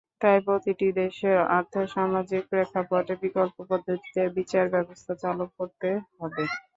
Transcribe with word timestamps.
তাই 0.21 0.37
প্রতিটি 0.45 0.87
দেশের 0.99 1.37
আর্থসামাজিক 1.57 2.41
প্রেক্ষাপটে 2.51 3.13
বিকল্প 3.23 3.55
পদ্ধতিতে 3.69 4.21
বিচার 4.37 4.65
ব্যবস্থা 4.73 5.13
চালু 5.23 5.45
করতে 5.57 5.89
হবে। 6.17 6.43